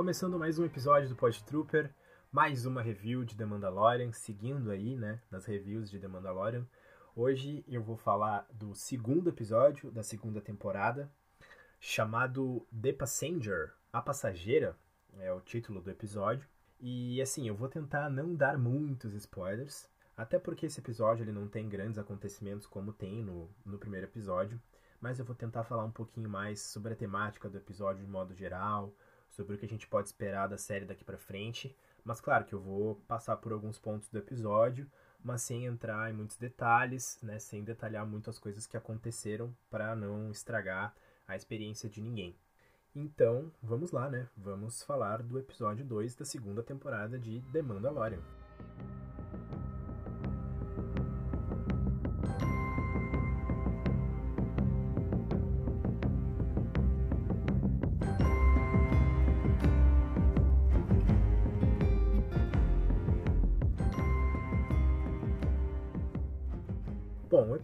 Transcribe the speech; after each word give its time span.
Começando 0.00 0.38
mais 0.38 0.58
um 0.58 0.64
episódio 0.64 1.10
do 1.10 1.14
Pod 1.14 1.44
Trooper, 1.44 1.92
mais 2.32 2.64
uma 2.64 2.80
review 2.80 3.22
de 3.22 3.36
The 3.36 3.44
Mandalorian, 3.44 4.12
seguindo 4.12 4.70
aí, 4.70 4.96
né, 4.96 5.20
nas 5.30 5.44
reviews 5.44 5.90
de 5.90 5.98
The 5.98 6.08
Mandalorian. 6.08 6.66
Hoje 7.14 7.62
eu 7.68 7.82
vou 7.82 7.98
falar 7.98 8.46
do 8.50 8.74
segundo 8.74 9.28
episódio 9.28 9.90
da 9.90 10.02
segunda 10.02 10.40
temporada, 10.40 11.12
chamado 11.78 12.66
The 12.80 12.94
Passenger, 12.94 13.74
A 13.92 14.00
Passageira, 14.00 14.74
é 15.18 15.30
o 15.34 15.40
título 15.42 15.82
do 15.82 15.90
episódio. 15.90 16.48
E 16.80 17.20
assim, 17.20 17.46
eu 17.46 17.54
vou 17.54 17.68
tentar 17.68 18.08
não 18.08 18.34
dar 18.34 18.56
muitos 18.56 19.12
spoilers, 19.12 19.86
até 20.16 20.38
porque 20.38 20.64
esse 20.64 20.80
episódio 20.80 21.24
ele 21.24 21.32
não 21.32 21.46
tem 21.46 21.68
grandes 21.68 21.98
acontecimentos 21.98 22.66
como 22.66 22.90
tem 22.90 23.22
no, 23.22 23.50
no 23.66 23.78
primeiro 23.78 24.06
episódio, 24.06 24.58
mas 24.98 25.18
eu 25.18 25.26
vou 25.26 25.36
tentar 25.36 25.62
falar 25.64 25.84
um 25.84 25.92
pouquinho 25.92 26.30
mais 26.30 26.58
sobre 26.62 26.94
a 26.94 26.96
temática 26.96 27.50
do 27.50 27.58
episódio 27.58 28.02
de 28.02 28.10
modo 28.10 28.34
geral, 28.34 28.94
sobre 29.30 29.54
o 29.54 29.58
que 29.58 29.64
a 29.64 29.68
gente 29.68 29.86
pode 29.86 30.08
esperar 30.08 30.48
da 30.48 30.58
série 30.58 30.84
daqui 30.84 31.04
para 31.04 31.18
frente. 31.18 31.74
Mas 32.04 32.20
claro 32.20 32.44
que 32.44 32.54
eu 32.54 32.60
vou 32.60 32.96
passar 33.06 33.36
por 33.36 33.52
alguns 33.52 33.78
pontos 33.78 34.08
do 34.08 34.18
episódio, 34.18 34.90
mas 35.22 35.42
sem 35.42 35.66
entrar 35.66 36.10
em 36.10 36.14
muitos 36.14 36.36
detalhes, 36.36 37.18
né, 37.22 37.38
sem 37.38 37.62
detalhar 37.62 38.06
muito 38.06 38.30
as 38.30 38.38
coisas 38.38 38.66
que 38.66 38.76
aconteceram 38.76 39.54
para 39.70 39.94
não 39.94 40.30
estragar 40.30 40.94
a 41.26 41.36
experiência 41.36 41.88
de 41.88 42.00
ninguém. 42.00 42.36
Então, 42.94 43.52
vamos 43.62 43.92
lá, 43.92 44.10
né? 44.10 44.28
Vamos 44.36 44.82
falar 44.82 45.22
do 45.22 45.38
episódio 45.38 45.84
2 45.84 46.16
da 46.16 46.24
segunda 46.24 46.62
temporada 46.62 47.18
de 47.18 47.40
The 47.52 47.62
Mandalorian. 47.62 48.20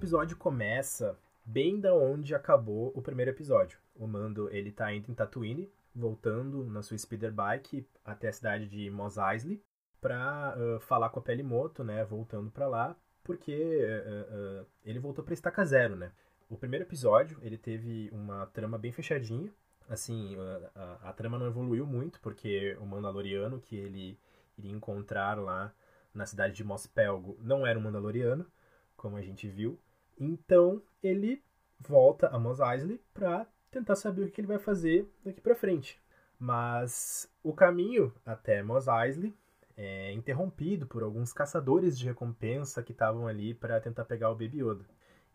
Episódio 0.06 0.36
começa 0.36 1.18
bem 1.44 1.80
da 1.80 1.92
onde 1.92 2.32
acabou 2.32 2.92
o 2.94 3.02
primeiro 3.02 3.32
episódio. 3.32 3.76
O 3.92 4.06
Mando, 4.06 4.48
ele 4.54 4.70
tá 4.70 4.94
indo 4.94 5.10
em 5.10 5.14
Tatooine, 5.14 5.68
voltando 5.92 6.64
na 6.64 6.80
sua 6.80 6.96
speeder 6.96 7.32
bike 7.32 7.84
até 8.04 8.28
a 8.28 8.32
cidade 8.32 8.68
de 8.68 8.88
Mos 8.88 9.16
Eisley 9.16 9.60
para 10.00 10.56
uh, 10.56 10.78
falar 10.78 11.08
com 11.08 11.18
a 11.18 11.22
Pelimoto, 11.22 11.82
né, 11.82 12.04
voltando 12.04 12.52
para 12.52 12.68
lá, 12.68 12.96
porque 13.24 13.52
uh, 13.52 14.62
uh, 14.62 14.66
ele 14.84 15.00
voltou 15.00 15.24
para 15.24 15.34
estaca 15.34 15.64
zero, 15.64 15.96
né? 15.96 16.12
O 16.48 16.56
primeiro 16.56 16.84
episódio, 16.84 17.36
ele 17.42 17.58
teve 17.58 18.08
uma 18.12 18.46
trama 18.46 18.78
bem 18.78 18.92
fechadinha, 18.92 19.52
assim, 19.88 20.36
a, 20.72 21.08
a 21.08 21.12
trama 21.12 21.36
não 21.36 21.48
evoluiu 21.48 21.84
muito, 21.84 22.20
porque 22.20 22.76
o 22.78 22.86
Mandaloriano 22.86 23.58
que 23.58 23.74
ele 23.74 24.16
iria 24.56 24.70
encontrar 24.70 25.36
lá 25.36 25.74
na 26.14 26.26
cidade 26.26 26.54
de 26.54 26.62
Mos 26.62 26.86
Pelgo 26.86 27.36
não 27.40 27.66
era 27.66 27.76
um 27.76 27.82
Mandaloriano, 27.82 28.46
como 28.96 29.16
a 29.16 29.22
gente 29.22 29.48
viu. 29.48 29.76
Então 30.18 30.82
ele 31.02 31.42
volta 31.78 32.28
a 32.28 32.38
Mos 32.38 32.60
Eisley 32.60 33.00
para 33.12 33.46
tentar 33.70 33.96
saber 33.96 34.24
o 34.24 34.30
que 34.30 34.40
ele 34.40 34.48
vai 34.48 34.58
fazer 34.58 35.10
daqui 35.24 35.40
para 35.40 35.54
frente. 35.54 36.00
Mas 36.38 37.30
o 37.42 37.52
caminho 37.52 38.12
até 38.24 38.62
Mos 38.62 38.86
Eisley 38.86 39.34
é 39.76 40.12
interrompido 40.12 40.86
por 40.86 41.02
alguns 41.02 41.32
caçadores 41.32 41.98
de 41.98 42.06
recompensa 42.06 42.82
que 42.82 42.92
estavam 42.92 43.26
ali 43.26 43.54
para 43.54 43.80
tentar 43.80 44.04
pegar 44.04 44.30
o 44.30 44.34
Baby 44.34 44.62
Yoda. 44.62 44.84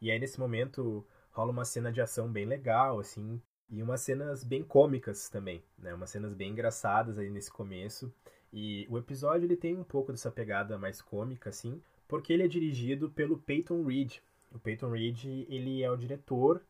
E 0.01 0.09
aí 0.09 0.19
nesse 0.19 0.39
momento 0.39 1.05
rola 1.31 1.51
uma 1.51 1.65
cena 1.65 1.91
de 1.91 2.01
ação 2.01 2.31
bem 2.31 2.45
legal, 2.45 2.99
assim, 2.99 3.41
e 3.69 3.81
umas 3.81 4.01
cenas 4.01 4.43
bem 4.43 4.63
cômicas 4.63 5.29
também, 5.29 5.63
né? 5.77 5.93
Umas 5.93 6.09
cenas 6.09 6.33
bem 6.33 6.51
engraçadas 6.51 7.17
aí 7.17 7.29
nesse 7.29 7.51
começo. 7.51 8.13
E 8.51 8.85
o 8.89 8.97
episódio 8.97 9.45
ele 9.45 9.55
tem 9.55 9.77
um 9.77 9.83
pouco 9.83 10.11
dessa 10.11 10.29
pegada 10.29 10.77
mais 10.77 11.01
cômica, 11.01 11.49
assim, 11.49 11.81
porque 12.07 12.33
ele 12.33 12.43
é 12.43 12.47
dirigido 12.47 13.09
pelo 13.09 13.37
Peyton 13.37 13.85
Reed. 13.85 14.17
O 14.51 14.59
Peyton 14.59 14.91
Reed, 14.91 15.25
ele 15.47 15.81
é 15.81 15.89
o 15.89 15.97
diretor 15.97 16.61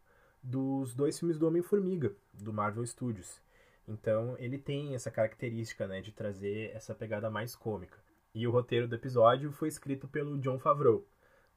dos 0.42 0.94
dois 0.94 1.18
filmes 1.18 1.38
do 1.38 1.48
Homem-Formiga, 1.48 2.16
do 2.34 2.54
Marvel 2.54 2.86
Studios. 2.86 3.42
Então, 3.88 4.36
ele 4.38 4.58
tem 4.58 4.94
essa 4.94 5.12
característica, 5.12 5.88
né, 5.88 6.02
de 6.02 6.12
trazer 6.12 6.72
essa 6.76 6.94
pegada 6.94 7.30
mais 7.30 7.56
cômica. 7.56 7.98
E 8.34 8.48
o 8.48 8.52
roteiro 8.52 8.88
do 8.88 8.96
episódio 8.96 9.52
foi 9.52 9.68
escrito 9.68 10.08
pelo 10.08 10.38
John 10.40 10.58
Favreau, 10.58 11.06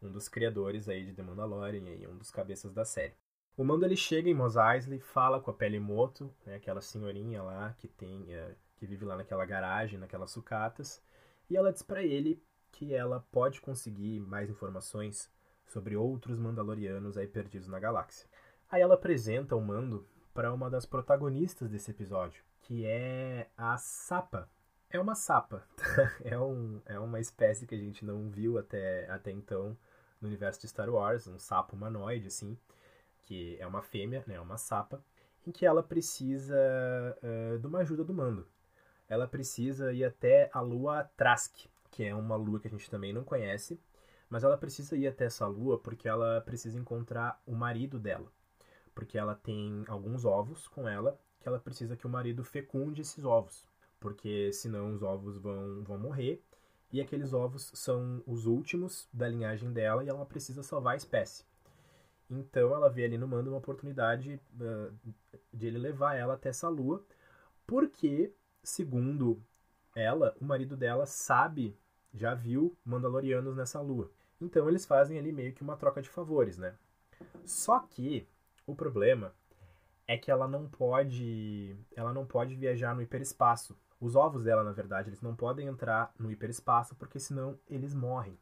um 0.03 0.11
dos 0.11 0.29
criadores 0.29 0.89
aí 0.89 1.05
de 1.05 1.13
The 1.13 1.23
Mandalorian 1.23 1.89
e 1.91 2.07
um 2.07 2.17
dos 2.17 2.31
cabeças 2.31 2.73
da 2.73 2.85
série. 2.85 3.15
O 3.57 3.63
Mando 3.63 3.85
ele 3.85 3.97
chega 3.97 4.29
em 4.29 4.35
Mos 4.35 4.57
Eisley, 4.57 4.99
fala 4.99 5.41
com 5.41 5.51
a 5.51 5.55
Pelimoto, 5.55 6.35
né, 6.45 6.57
aquela 6.57 6.81
senhorinha 6.81 7.43
lá 7.43 7.73
que 7.79 7.87
tem 7.87 8.35
é, 8.35 8.57
que 8.77 8.87
vive 8.87 9.05
lá 9.05 9.17
naquela 9.17 9.45
garagem, 9.45 9.99
naquelas 9.99 10.33
sucatas, 10.33 11.01
e 11.49 11.57
ela 11.57 11.73
diz 11.73 11.83
para 11.83 12.03
ele 12.03 12.43
que 12.73 12.93
ela 12.93 13.25
pode 13.31 13.61
conseguir 13.61 14.19
mais 14.21 14.51
informações 14.51 15.31
sobre 15.67 15.97
outros 15.97 16.39
Mandalorianos 16.39 17.17
aí 17.17 17.27
perdidos 17.27 17.69
na 17.69 17.79
galáxia. 17.79 18.29
Aí 18.71 18.83
ela 18.83 18.95
apresenta 18.95 19.57
o 19.57 19.61
Mando 19.61 20.07
para 20.33 20.53
uma 20.53 20.69
das 20.69 20.85
protagonistas 20.85 21.71
desse 21.71 21.91
episódio, 21.91 22.43
que 22.63 22.85
é 22.85 23.49
a 23.57 23.77
Sapa. 23.77 24.49
É 24.91 25.01
uma 25.01 25.17
sapa, 25.17 25.67
é, 26.25 26.39
um, 26.39 26.81
é 26.87 26.97
uma 27.01 27.19
espécie 27.19 27.67
que 27.67 27.75
a 27.75 27.79
gente 27.79 28.05
não 28.05 28.31
viu 28.31 28.59
até, 28.59 29.11
até 29.11 29.33
então 29.33 29.77
no 30.21 30.29
universo 30.29 30.61
de 30.61 30.69
Star 30.69 30.89
Wars, 30.89 31.27
um 31.27 31.37
sapo 31.37 31.75
humanoide, 31.75 32.29
assim, 32.29 32.57
que 33.25 33.57
é 33.59 33.67
uma 33.67 33.83
fêmea, 33.83 34.23
né, 34.25 34.39
uma 34.41 34.57
sapa, 34.57 35.03
em 35.47 35.51
que 35.51 35.67
ela 35.67 35.83
precisa 35.83 36.57
uh, 37.23 37.59
de 37.59 37.67
uma 37.67 37.81
ajuda 37.81 38.05
do 38.05 38.15
Mando. 38.15 38.47
Ela 39.09 39.27
precisa 39.27 39.93
ir 39.93 40.05
até 40.05 40.49
a 40.53 40.61
lua 40.61 41.05
Trask, 41.17 41.67
que 41.91 42.05
é 42.05 42.15
uma 42.15 42.37
lua 42.37 42.59
que 42.59 42.69
a 42.69 42.71
gente 42.71 42.89
também 42.89 43.13
não 43.13 43.25
conhece, 43.25 43.79
mas 44.29 44.45
ela 44.45 44.57
precisa 44.57 44.97
ir 44.97 45.07
até 45.07 45.27
essa 45.27 45.47
lua 45.47 45.79
porque 45.79 46.09
ela 46.09 46.41
precisa 46.41 46.79
encontrar 46.79 47.41
o 47.47 47.55
marido 47.55 47.99
dela. 47.99 48.31
Porque 48.95 49.19
ela 49.19 49.35
tem 49.35 49.85
alguns 49.89 50.25
ovos 50.25 50.69
com 50.69 50.89
ela 50.89 51.19
que 51.41 51.49
ela 51.49 51.59
precisa 51.59 51.97
que 51.97 52.07
o 52.07 52.11
marido 52.11 52.45
fecunde 52.45 53.03
esses 53.03 53.25
ovos. 53.25 53.69
Porque 54.01 54.53
senão 54.53 54.93
os 54.93 55.03
ovos 55.03 55.37
vão, 55.39 55.83
vão 55.83 55.99
morrer. 55.99 56.43
E 56.93 57.01
aqueles 57.01 57.33
ovos 57.33 57.71
são 57.75 58.23
os 58.27 58.47
últimos 58.47 59.09
da 59.13 59.29
linhagem 59.29 59.73
dela 59.73 60.05
e 60.05 60.09
ela 60.09 60.25
precisa 60.25 60.63
salvar 60.63 60.95
a 60.95 60.97
espécie. 60.97 61.45
Então 62.31 62.75
ela 62.75 62.89
vê 62.89 63.05
ali 63.05 63.19
no 63.19 63.29
mando 63.29 63.51
uma 63.51 63.59
oportunidade 63.59 64.41
uh, 64.55 65.13
de 65.53 65.67
ele 65.67 65.79
levar 65.79 66.15
ela 66.17 66.35
até 66.35 66.49
essa 66.49 66.69
lua, 66.69 67.05
porque, 67.67 68.33
segundo 68.63 69.43
ela, 69.95 70.37
o 70.41 70.45
marido 70.45 70.77
dela 70.77 71.07
sabe 71.07 71.77
já 72.15 72.35
viu 72.35 72.77
Mandalorianos 72.85 73.57
nessa 73.57 73.81
lua. 73.81 74.11
Então 74.41 74.69
eles 74.69 74.87
fazem 74.87 75.19
ali 75.19 75.33
meio 75.33 75.53
que 75.53 75.63
uma 75.63 75.77
troca 75.77 76.01
de 76.01 76.09
favores, 76.09 76.57
né? 76.57 76.75
Só 77.45 77.81
que 77.81 78.27
o 78.67 78.75
problema 78.75 79.35
é 80.07 80.17
que 80.17 80.31
ela 80.31 80.47
não 80.47 80.69
pode, 80.69 81.77
ela 81.95 82.13
não 82.13 82.25
pode 82.25 82.55
viajar 82.55 82.95
no 82.95 83.03
hiperespaço. 83.03 83.77
Os 84.01 84.15
ovos 84.15 84.45
dela, 84.45 84.63
na 84.63 84.73
verdade, 84.73 85.09
eles 85.09 85.23
não 85.23 85.35
podem 85.35 85.67
entrar 85.67 86.13
no 86.19 86.31
hiperespaço 86.31 86.95
porque 86.95 87.19
senão 87.19 87.59
eles 87.69 87.95
morrem. 87.95 88.39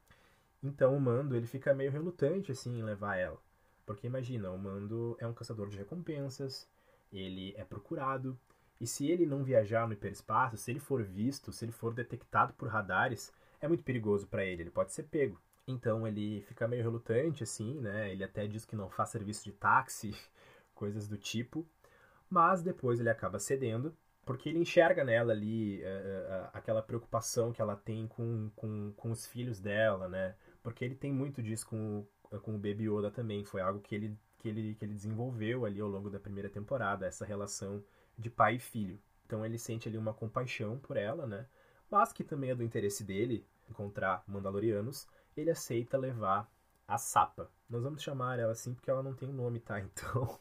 Então 0.63 0.97
o 0.97 1.01
Mando, 1.01 1.37
ele 1.37 1.47
fica 1.47 1.75
meio 1.75 1.91
relutante 1.91 2.53
assim 2.53 2.79
em 2.79 2.83
levar 2.83 3.17
ela. 3.17 3.39
Porque 3.85 4.07
imagina, 4.07 4.51
o 4.51 4.59
Mando 4.59 5.17
é 5.19 5.27
um 5.27 5.35
caçador 5.35 5.69
de 5.69 5.77
recompensas, 5.77 6.69
ele 7.13 7.53
é 7.57 7.65
procurado, 7.65 8.39
e 8.81 8.87
se 8.87 9.11
ele 9.11 9.27
não 9.27 9.45
viajar 9.45 9.87
no 9.87 9.93
hiperespaço, 9.93 10.57
se 10.57 10.71
ele 10.71 10.81
for 10.81 11.03
visto, 11.03 11.53
se 11.53 11.65
ele 11.65 11.73
for 11.73 11.93
detectado 11.93 12.53
por 12.55 12.69
radares, 12.69 13.33
é 13.63 13.69
muito 13.69 13.85
perigoso 13.85 14.27
para 14.27 14.45
ele, 14.45 14.65
ele 14.65 14.71
pode 14.71 14.93
ser 14.93 15.05
pego. 15.05 15.41
Então 15.67 16.07
ele 16.07 16.43
fica 16.43 16.67
meio 16.67 16.83
relutante, 16.83 17.45
assim, 17.45 17.81
né? 17.81 18.11
Ele 18.11 18.25
até 18.25 18.47
diz 18.47 18.65
que 18.65 18.75
não 18.77 18.91
faz 18.91 19.11
serviço 19.11 19.45
de 19.45 19.53
táxi, 19.53 20.15
coisas 20.75 21.09
do 21.09 21.17
tipo. 21.17 21.67
Mas 22.29 22.63
depois 22.63 22.99
ele 22.99 23.09
acaba 23.09 23.39
cedendo, 23.39 23.97
porque 24.25 24.49
ele 24.49 24.59
enxerga 24.59 25.05
nela 25.05 25.33
ali 25.33 25.81
uh, 25.81 25.85
uh, 25.85 26.51
aquela 26.53 26.83
preocupação 26.83 27.53
que 27.53 27.63
ela 27.63 27.77
tem 27.77 28.09
com, 28.09 28.51
com, 28.57 28.93
com 28.97 29.11
os 29.11 29.27
filhos 29.27 29.61
dela, 29.61 30.09
né? 30.09 30.35
Porque 30.63 30.85
ele 30.85 30.97
tem 30.97 31.13
muito 31.13 31.43
disso 31.43 31.67
com, 31.67 32.05
com 32.43 32.57
o 32.57 32.59
Baby 32.59 32.89
Yoda 32.89 33.11
também. 33.11 33.45
Foi 33.45 33.61
algo 33.61 33.81
que 33.81 33.95
ele, 33.95 34.19
que, 34.39 34.49
ele, 34.49 34.75
que 34.75 34.85
ele 34.85 34.95
desenvolveu 34.95 35.65
ali 35.65 35.81
ao 35.81 35.89
longo 35.89 36.11
da 36.11 36.19
primeira 36.19 36.49
temporada, 36.49 37.07
essa 37.07 37.25
relação 37.25 37.85
de 38.19 38.29
pai 38.31 38.57
e 38.57 38.59
filho. 38.59 38.99
Então 39.27 39.45
ele 39.47 39.59
sente 39.59 39.89
ali 39.89 39.97
uma 39.97 40.13
compaixão 40.13 40.79
por 40.79 40.97
ela, 40.97 41.27
né? 41.27 41.47
Mas 41.93 42.11
que 42.11 42.25
também 42.25 42.49
é 42.49 42.55
do 42.55 42.65
interesse 42.65 43.05
dele, 43.05 43.47
encontrar 43.69 44.25
Mandalorianos, 44.27 45.07
ele 45.37 45.51
aceita 45.51 45.99
levar 45.99 46.51
a 46.89 46.97
Sapa. 46.97 47.51
Nós 47.69 47.83
vamos 47.83 48.03
chamar 48.03 48.39
ela 48.39 48.53
assim 48.53 48.73
porque 48.73 48.91
ela 48.91 49.03
não 49.03 49.13
tem 49.13 49.31
nome, 49.31 49.61
tá? 49.61 49.79
Então, 49.85 50.41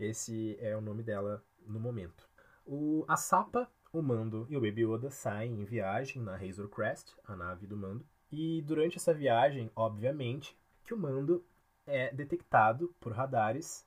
esse 0.00 0.56
é 0.58 0.76
o 0.76 0.80
nome 0.80 1.04
dela 1.04 1.44
no 1.64 1.78
momento. 1.78 2.28
O, 2.66 3.04
a 3.06 3.16
Sapa, 3.16 3.70
o 3.92 4.02
Mando 4.02 4.48
e 4.50 4.56
o 4.56 4.60
Baby 4.60 4.82
Yoda 4.82 5.10
saem 5.12 5.60
em 5.60 5.64
viagem 5.64 6.20
na 6.20 6.36
Razor 6.36 6.68
Crest, 6.68 7.14
a 7.24 7.36
nave 7.36 7.68
do 7.68 7.76
Mando. 7.76 8.04
E 8.28 8.60
durante 8.62 8.96
essa 8.96 9.14
viagem, 9.14 9.70
obviamente, 9.76 10.58
que 10.82 10.92
o 10.92 10.98
Mando 10.98 11.44
é 11.86 12.12
detectado 12.12 12.92
por 12.98 13.12
radares 13.12 13.86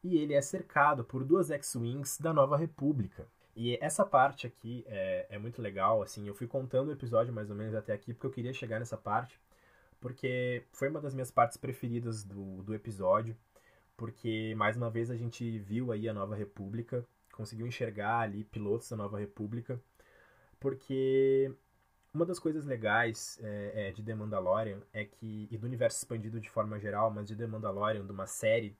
e 0.00 0.16
ele 0.16 0.32
é 0.32 0.40
cercado 0.40 1.04
por 1.04 1.24
duas 1.24 1.50
X-Wings 1.50 2.20
da 2.20 2.32
Nova 2.32 2.56
República. 2.56 3.26
E 3.56 3.78
essa 3.80 4.04
parte 4.04 4.46
aqui 4.46 4.84
é, 4.86 5.26
é 5.30 5.38
muito 5.38 5.62
legal, 5.62 6.02
assim, 6.02 6.28
eu 6.28 6.34
fui 6.34 6.46
contando 6.46 6.88
o 6.88 6.92
episódio 6.92 7.32
mais 7.32 7.48
ou 7.48 7.56
menos 7.56 7.74
até 7.74 7.94
aqui, 7.94 8.12
porque 8.12 8.26
eu 8.26 8.30
queria 8.30 8.52
chegar 8.52 8.78
nessa 8.78 8.98
parte, 8.98 9.40
porque 9.98 10.62
foi 10.72 10.90
uma 10.90 11.00
das 11.00 11.14
minhas 11.14 11.30
partes 11.30 11.56
preferidas 11.56 12.22
do, 12.22 12.62
do 12.62 12.74
episódio, 12.74 13.34
porque 13.96 14.54
mais 14.58 14.76
uma 14.76 14.90
vez 14.90 15.10
a 15.10 15.16
gente 15.16 15.58
viu 15.58 15.90
aí 15.90 16.06
a 16.06 16.12
Nova 16.12 16.36
República, 16.36 17.02
conseguiu 17.32 17.66
enxergar 17.66 18.18
ali 18.18 18.44
pilotos 18.44 18.90
da 18.90 18.96
Nova 18.96 19.18
República, 19.18 19.80
porque 20.60 21.50
uma 22.12 22.26
das 22.26 22.38
coisas 22.38 22.66
legais 22.66 23.38
é, 23.42 23.88
é, 23.88 23.92
de 23.92 24.02
The 24.02 24.14
Mandalorian 24.14 24.82
é 24.92 25.06
que, 25.06 25.48
e 25.50 25.56
do 25.56 25.66
universo 25.66 25.96
expandido 25.96 26.38
de 26.38 26.50
forma 26.50 26.78
geral, 26.78 27.10
mas 27.10 27.26
de 27.26 27.34
The 27.34 27.46
Mandalorian, 27.46 28.04
de 28.04 28.12
uma 28.12 28.26
série, 28.26 28.76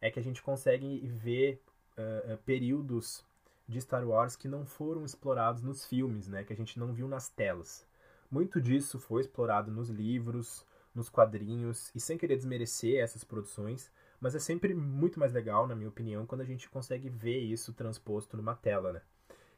é 0.00 0.10
que 0.10 0.18
a 0.18 0.22
gente 0.22 0.42
consegue 0.42 1.06
ver 1.06 1.60
uh, 1.98 2.38
períodos 2.38 3.27
de 3.68 3.80
Star 3.80 4.06
Wars 4.08 4.34
que 4.34 4.48
não 4.48 4.64
foram 4.64 5.04
explorados 5.04 5.62
nos 5.62 5.84
filmes, 5.84 6.26
né, 6.26 6.42
que 6.42 6.52
a 6.52 6.56
gente 6.56 6.78
não 6.78 6.92
viu 6.92 7.06
nas 7.06 7.28
telas. 7.28 7.86
Muito 8.30 8.60
disso 8.60 8.98
foi 8.98 9.20
explorado 9.20 9.70
nos 9.70 9.90
livros, 9.90 10.66
nos 10.94 11.08
quadrinhos, 11.08 11.90
e 11.94 12.00
sem 12.00 12.16
querer 12.16 12.36
desmerecer 12.36 13.02
essas 13.02 13.24
produções, 13.24 13.92
mas 14.20 14.34
é 14.34 14.38
sempre 14.38 14.74
muito 14.74 15.20
mais 15.20 15.32
legal, 15.32 15.66
na 15.66 15.76
minha 15.76 15.88
opinião, 15.88 16.26
quando 16.26 16.40
a 16.40 16.44
gente 16.44 16.68
consegue 16.68 17.08
ver 17.08 17.38
isso 17.38 17.72
transposto 17.72 18.36
numa 18.36 18.54
tela, 18.54 18.92
né? 18.92 19.02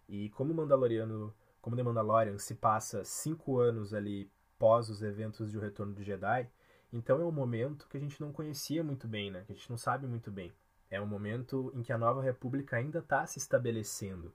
E 0.09 0.29
como 0.31 0.53
Mandaloriano, 0.53 1.33
como 1.63 1.77
The 1.77 1.83
Mandalorian 1.83 2.37
se 2.39 2.55
passa 2.57 3.05
cinco 3.05 3.59
anos 3.59 3.95
ali 3.95 4.31
pós 4.59 4.91
os 4.91 5.03
eventos 5.03 5.51
de 5.51 5.57
O 5.57 5.61
Retorno 5.61 5.95
do 5.95 6.03
Jedi, 6.03 6.51
então 6.93 7.21
é 7.21 7.25
um 7.25 7.33
momento 7.33 7.87
que 7.89 7.97
a 7.97 8.01
gente 8.01 8.21
não 8.21 8.33
conhecia 8.33 8.83
muito 8.83 9.07
bem, 9.07 9.31
né? 9.31 9.45
Que 9.47 9.53
a 9.53 9.55
gente 9.55 9.71
não 9.71 9.79
sabe 9.79 10.07
muito 10.07 10.31
bem. 10.31 10.53
É 10.91 11.01
um 11.01 11.07
momento 11.07 11.71
em 11.75 11.83
que 11.83 11.93
a 11.93 11.99
nova 11.99 12.21
república 12.21 12.77
ainda 12.77 12.99
está 12.99 13.25
se 13.25 13.39
estabelecendo. 13.39 14.33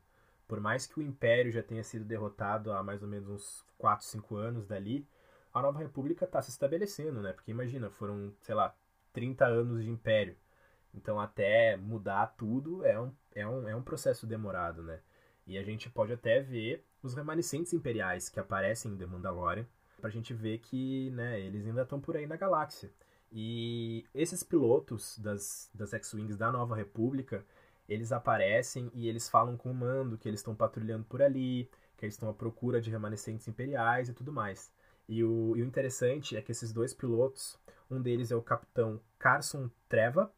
Por 0.47 0.59
mais 0.59 0.85
que 0.85 0.99
o 0.99 1.03
império 1.03 1.51
já 1.51 1.61
tenha 1.61 1.83
sido 1.83 2.05
derrotado 2.05 2.71
há 2.71 2.81
mais 2.81 3.01
ou 3.01 3.09
menos 3.09 3.29
uns 3.29 3.65
4, 3.77 4.05
5 4.05 4.35
anos 4.35 4.65
dali, 4.65 5.05
a 5.53 5.61
nova 5.61 5.79
república 5.79 6.25
está 6.25 6.41
se 6.41 6.51
estabelecendo, 6.51 7.21
né? 7.21 7.33
Porque 7.33 7.51
imagina, 7.51 7.89
foram, 7.89 8.33
sei 8.41 8.55
lá, 8.55 8.73
30 9.11 9.45
anos 9.45 9.83
de 9.83 9.89
império. 9.89 10.35
Então 10.93 11.19
até 11.19 11.75
mudar 11.75 12.27
tudo 12.37 12.85
é 12.85 12.99
um, 12.99 13.11
é 13.33 13.45
um, 13.47 13.67
é 13.69 13.75
um 13.75 13.81
processo 13.81 14.25
demorado, 14.25 14.81
né? 14.81 14.99
E 15.45 15.57
a 15.57 15.63
gente 15.63 15.89
pode 15.89 16.13
até 16.13 16.39
ver 16.41 16.83
os 17.03 17.13
remanescentes 17.13 17.73
imperiais 17.73 18.29
que 18.29 18.39
aparecem 18.39 18.91
em 18.91 18.97
The 18.97 19.05
Mandalorian, 19.05 19.65
pra 19.99 20.09
gente 20.09 20.33
ver 20.33 20.59
que 20.59 21.09
né, 21.11 21.39
eles 21.39 21.65
ainda 21.65 21.83
estão 21.83 21.99
por 21.99 22.15
aí 22.15 22.25
na 22.25 22.35
galáxia. 22.35 22.91
E 23.37 24.05
esses 24.13 24.43
pilotos 24.43 25.19
das, 25.19 25.69
das 25.73 25.93
X-Wings 25.93 26.37
da 26.37 26.53
Nova 26.53 26.73
República, 26.73 27.45
eles 27.87 28.13
aparecem 28.13 28.89
e 28.93 29.09
eles 29.09 29.27
falam 29.27 29.57
com 29.57 29.69
o 29.69 29.75
mando 29.75 30.17
que 30.17 30.29
eles 30.29 30.39
estão 30.39 30.55
patrulhando 30.55 31.03
por 31.03 31.21
ali, 31.21 31.69
que 31.97 32.05
eles 32.05 32.15
estão 32.15 32.29
à 32.29 32.33
procura 32.33 32.79
de 32.79 32.89
remanescentes 32.89 33.45
imperiais 33.45 34.07
e 34.07 34.13
tudo 34.13 34.31
mais. 34.31 34.71
E 35.05 35.21
o, 35.21 35.53
e 35.57 35.61
o 35.61 35.65
interessante 35.65 36.37
é 36.37 36.41
que 36.41 36.53
esses 36.53 36.71
dois 36.71 36.93
pilotos, 36.93 37.59
um 37.91 38.01
deles 38.01 38.31
é 38.31 38.37
o 38.37 38.41
capitão 38.41 39.01
Carson 39.19 39.69
Treva 39.89 40.31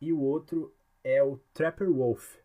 e 0.00 0.10
o 0.10 0.18
outro 0.18 0.74
é 1.04 1.22
o 1.22 1.38
Trapper 1.52 1.92
Wolf. 1.92 2.36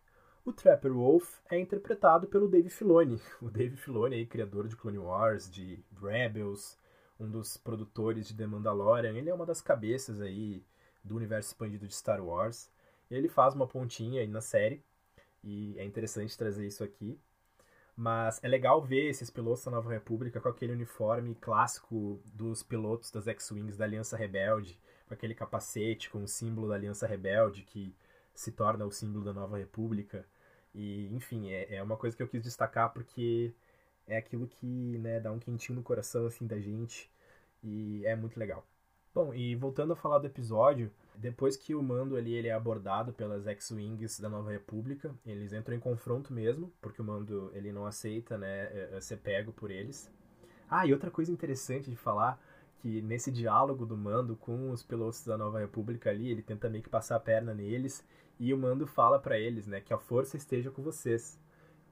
O 0.44 0.52
Trapper 0.52 0.92
Wolf 0.92 1.38
é 1.50 1.58
interpretado 1.58 2.26
pelo 2.26 2.48
Dave 2.48 2.68
Filoni. 2.68 3.18
O 3.40 3.48
Dave 3.48 3.76
Filoni, 3.76 4.16
aí, 4.16 4.26
criador 4.26 4.68
de 4.68 4.76
Clone 4.76 4.98
Wars, 4.98 5.50
de 5.50 5.82
Rebels, 6.02 6.78
um 7.18 7.30
dos 7.30 7.56
produtores 7.56 8.28
de 8.28 8.34
The 8.34 8.46
Mandalorian, 8.46 9.12
ele 9.12 9.30
é 9.30 9.34
uma 9.34 9.46
das 9.46 9.60
cabeças 9.60 10.20
aí 10.20 10.62
do 11.02 11.16
universo 11.16 11.50
expandido 11.50 11.86
de 11.86 11.94
Star 11.94 12.22
Wars. 12.22 12.70
Ele 13.10 13.28
faz 13.28 13.54
uma 13.54 13.66
pontinha 13.66 14.20
aí 14.20 14.26
na 14.26 14.40
série 14.40 14.82
e 15.42 15.78
é 15.78 15.84
interessante 15.84 16.36
trazer 16.36 16.66
isso 16.66 16.82
aqui. 16.84 17.18
Mas 17.96 18.38
é 18.42 18.48
legal 18.48 18.82
ver 18.82 19.08
esses 19.08 19.30
pilotos 19.30 19.64
da 19.64 19.70
Nova 19.70 19.90
República 19.90 20.38
com 20.40 20.48
aquele 20.48 20.72
uniforme 20.72 21.34
clássico 21.34 22.20
dos 22.26 22.62
pilotos 22.62 23.10
das 23.10 23.26
X-Wings 23.26 23.76
da 23.76 23.86
Aliança 23.86 24.18
Rebelde, 24.18 24.78
com 25.08 25.14
aquele 25.14 25.34
capacete 25.34 26.10
com 26.10 26.22
o 26.22 26.28
símbolo 26.28 26.68
da 26.68 26.74
Aliança 26.74 27.06
Rebelde 27.06 27.62
que 27.62 27.94
se 28.34 28.52
torna 28.52 28.84
o 28.84 28.92
símbolo 28.92 29.24
da 29.24 29.32
Nova 29.32 29.56
República. 29.56 30.26
E, 30.74 31.08
enfim, 31.14 31.50
é, 31.50 31.76
é 31.76 31.82
uma 31.82 31.96
coisa 31.96 32.14
que 32.14 32.22
eu 32.22 32.28
quis 32.28 32.42
destacar 32.42 32.92
porque 32.92 33.54
é 34.06 34.16
aquilo 34.16 34.46
que 34.46 34.98
né, 34.98 35.20
dá 35.20 35.32
um 35.32 35.38
quentinho 35.38 35.76
no 35.76 35.82
coração 35.82 36.26
assim 36.26 36.46
da 36.46 36.58
gente 36.60 37.10
e 37.62 38.04
é 38.06 38.14
muito 38.14 38.38
legal. 38.38 38.64
Bom, 39.14 39.32
e 39.32 39.54
voltando 39.54 39.94
a 39.94 39.96
falar 39.96 40.18
do 40.18 40.26
episódio, 40.26 40.90
depois 41.14 41.56
que 41.56 41.74
o 41.74 41.82
Mando 41.82 42.16
ali 42.16 42.34
ele 42.34 42.48
é 42.48 42.52
abordado 42.52 43.14
pelas 43.14 43.46
X-Wings 43.46 44.20
da 44.20 44.28
Nova 44.28 44.50
República, 44.50 45.14
eles 45.24 45.54
entram 45.54 45.74
em 45.74 45.80
confronto 45.80 46.34
mesmo, 46.34 46.70
porque 46.82 47.00
o 47.00 47.04
Mando 47.04 47.50
ele 47.54 47.72
não 47.72 47.86
aceita, 47.86 48.36
né, 48.36 48.64
é, 48.66 48.90
é, 48.92 49.00
ser 49.00 49.16
pego 49.16 49.52
por 49.52 49.70
eles. 49.70 50.10
Ah, 50.68 50.86
e 50.86 50.92
outra 50.92 51.10
coisa 51.10 51.32
interessante 51.32 51.88
de 51.88 51.96
falar, 51.96 52.38
que 52.82 53.00
nesse 53.00 53.32
diálogo 53.32 53.86
do 53.86 53.96
Mando 53.96 54.36
com 54.36 54.70
os 54.70 54.82
pilotos 54.82 55.24
da 55.24 55.38
Nova 55.38 55.60
República 55.60 56.10
ali, 56.10 56.30
ele 56.30 56.42
tenta 56.42 56.68
meio 56.68 56.84
que 56.84 56.90
passar 56.90 57.16
a 57.16 57.20
perna 57.20 57.54
neles, 57.54 58.04
e 58.38 58.52
o 58.52 58.58
Mando 58.58 58.86
fala 58.86 59.18
para 59.18 59.38
eles, 59.38 59.66
né, 59.66 59.80
que 59.80 59.94
a 59.94 59.98
força 59.98 60.36
esteja 60.36 60.70
com 60.70 60.82
vocês 60.82 61.38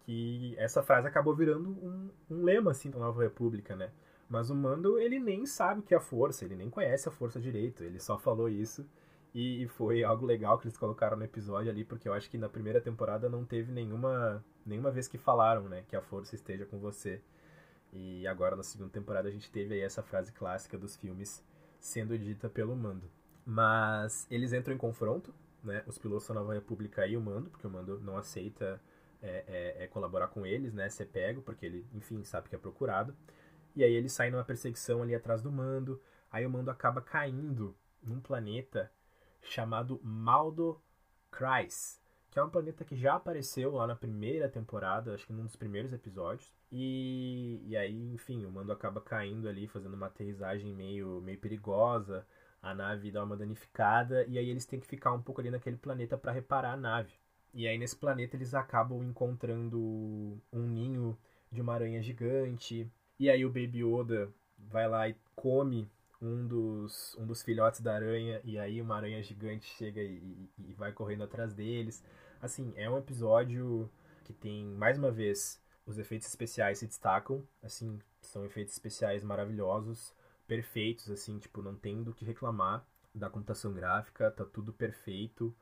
que 0.05 0.55
essa 0.59 0.83
frase 0.83 1.09
acabou 1.09 1.35
virando 1.35 1.71
um, 1.71 2.11
um 2.31 2.43
lema 2.45 2.71
assim 2.71 2.91
da 2.91 2.99
Nova 2.99 3.23
República, 3.23 3.75
né? 3.75 3.91
Mas 4.29 4.51
o 4.51 4.55
Mando, 4.55 4.99
ele 4.99 5.19
nem 5.19 5.47
sabe 5.47 5.81
o 5.81 5.83
que 5.83 5.95
é 5.95 5.97
a 5.97 6.01
força, 6.01 6.45
ele 6.45 6.56
nem 6.56 6.71
conhece 6.71 7.09
a 7.09 7.12
força 7.12 7.41
direito, 7.41 7.83
ele 7.83 7.99
só 7.99 8.19
falou 8.19 8.49
isso 8.49 8.87
e 9.35 9.67
foi 9.69 10.05
algo 10.05 10.25
legal 10.25 10.59
que 10.59 10.67
eles 10.67 10.79
colocaram 10.79 11.17
no 11.17 11.25
episódio 11.25 11.71
ali, 11.71 11.85
porque 11.85 12.09
eu 12.09 12.12
acho 12.12 12.31
que 12.31 12.39
na 12.39 12.49
primeira 12.49 12.81
temporada 12.81 13.29
não 13.29 13.45
teve 13.45 13.73
nenhuma, 13.73 14.45
nenhuma 14.65 14.93
vez 14.93 15.09
que 15.09 15.19
falaram, 15.19 15.69
né, 15.69 15.85
que 15.89 15.97
a 15.97 16.01
força 16.01 16.35
esteja 16.37 16.65
com 16.65 16.79
você. 16.79 17.21
E 17.93 18.27
agora 18.27 18.55
na 18.55 18.62
segunda 18.62 18.91
temporada 18.91 19.29
a 19.29 19.33
gente 19.33 19.51
teve 19.51 19.75
aí 19.75 19.81
essa 19.81 20.03
frase 20.03 20.33
clássica 20.33 20.79
dos 20.79 20.97
filmes 20.97 21.45
sendo 21.81 22.17
dita 22.17 22.49
pelo 22.49 22.77
Mando. 22.77 23.11
Mas 23.45 24.27
eles 24.31 24.53
entram 24.53 24.75
em 24.75 24.79
confronto, 24.79 25.35
né, 25.62 25.83
os 25.87 25.99
pilotos 25.99 26.29
da 26.29 26.35
Nova 26.35 26.55
República 26.55 27.06
e 27.06 27.17
o 27.17 27.21
Mando, 27.21 27.51
porque 27.51 27.67
o 27.67 27.71
Mando 27.71 28.01
não 28.01 28.17
aceita 28.17 28.81
é, 29.25 29.45
é, 29.49 29.85
é, 29.85 29.87
colaborar 29.87 30.29
com 30.29 30.47
eles, 30.47 30.75
né? 30.75 30.89
Ser 30.91 31.07
pego, 31.07 31.41
porque 31.41 31.65
ele, 31.65 31.87
enfim, 31.95 32.23
sabe 32.25 32.49
que 32.49 32.55
é 32.55 32.59
procurado. 32.59 33.17
E 33.75 33.83
aí 33.83 33.93
ele 33.93 34.09
sai 34.09 34.31
numa 34.31 34.45
perseguição 34.45 35.03
ali 35.03 35.15
atrás 35.15 35.43
do 35.43 35.51
Mando. 35.51 36.01
Aí 36.31 36.45
o 36.45 36.51
Mando 36.51 36.71
acaba 36.71 37.01
caindo 37.01 37.75
num 38.03 38.21
planeta 38.21 38.93
chamado 39.41 39.99
Maldo 40.03 40.81
Kreis, 41.31 42.01
que 42.31 42.39
é 42.39 42.45
um 42.45 42.51
planeta 42.51 42.85
que 42.85 42.97
já 42.97 43.15
apareceu 43.15 43.73
lá 43.73 43.87
na 43.87 43.97
primeira 43.97 44.49
temporada, 44.49 45.15
acho 45.15 45.27
que 45.27 45.33
num 45.33 45.45
dos 45.45 45.57
primeiros 45.57 45.93
episódios. 45.93 46.53
E, 46.71 47.63
e 47.65 47.77
aí, 47.77 48.13
enfim, 48.13 48.45
o 48.45 48.51
Mando 48.51 48.73
acaba 48.73 49.01
caindo 49.01 49.49
ali, 49.49 49.67
fazendo 49.67 49.95
uma 49.95 50.07
aterrissagem 50.07 50.75
meio, 50.75 51.21
meio 51.23 51.39
perigosa. 51.39 52.27
A 52.61 52.75
nave 52.75 53.11
dá 53.11 53.25
uma 53.25 53.37
danificada 53.37 54.25
e 54.27 54.39
aí 54.39 54.49
eles 54.51 54.67
têm 54.67 54.81
que 54.81 54.87
ficar 54.87 55.13
um 55.13 55.23
pouco 55.23 55.41
ali 55.41 55.51
naquele 55.51 55.77
planeta 55.77 56.19
para 56.19 56.33
reparar 56.33 56.73
a 56.73 56.77
nave. 56.77 57.13
E 57.55 57.69
aí 57.69 57.79
nesse 57.79 57.96
planeta 57.96 58.37
eles 58.37 58.55
acabam 58.55 59.03
encontrando 59.03 59.79
um 60.53 60.67
ninho 60.67 61.17
de 61.51 61.61
uma 61.61 61.75
aranha 61.75 62.03
gigante. 62.03 62.91
E 63.19 63.31
aí 63.31 63.44
o 63.44 63.49
Baby 63.49 63.84
Yoda 63.84 64.32
vai 64.58 64.89
lá 64.89 65.08
e 65.08 65.17
come 65.37 65.89
um 66.20 66.46
dos, 66.46 67.15
um 67.17 67.27
dos 67.27 67.43
filhotes 67.43 67.81
da 67.81 67.94
aranha. 67.94 68.41
E 68.44 68.58
aí 68.58 68.81
uma 68.81 68.96
aranha 68.96 69.23
gigante 69.23 69.67
chega 69.77 70.03
e, 70.03 70.51
e 70.58 70.75
vai 70.75 70.93
correndo 70.93 71.25
atrás 71.25 71.55
deles. 71.55 72.03
Assim, 72.43 72.73
é 72.77 72.91
um 72.91 72.99
episódio 72.99 73.89
que 74.25 74.32
tem, 74.32 74.67
mais 74.67 74.99
uma 74.99 75.11
vez, 75.11 75.61
os 75.87 75.99
efeitos 75.99 76.29
especiais 76.29 76.79
se 76.79 76.87
destacam. 76.87 77.46
Assim, 77.63 77.99
são 78.20 78.44
efeitos 78.44 78.73
especiais 78.75 79.23
maravilhosos, 79.23 80.15
perfeitos, 80.46 81.11
assim, 81.11 81.39
tipo, 81.39 81.63
não 81.63 81.75
tem 81.77 82.03
do 82.03 82.13
que 82.13 82.25
reclamar 82.25 82.84
da 83.15 83.31
computação 83.31 83.73
gráfica, 83.73 84.31
tá 84.31 84.44
tudo 84.44 84.73
perfeito. 84.73 85.55